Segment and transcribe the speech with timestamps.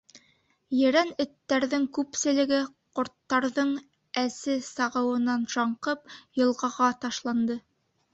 [0.75, 2.61] Ерән эттәрҙең күпселеге,
[2.99, 3.73] ҡорттарҙың
[4.23, 7.59] әсе сағыуынан шаңҡып, йылғаға ташланды.